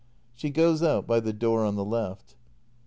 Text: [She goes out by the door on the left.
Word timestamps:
[She 0.33 0.49
goes 0.49 0.81
out 0.81 1.05
by 1.05 1.19
the 1.19 1.31
door 1.31 1.63
on 1.63 1.75
the 1.75 1.85
left. 1.85 2.35